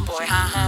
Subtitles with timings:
[0.00, 0.24] boy?
[0.26, 0.63] Huh?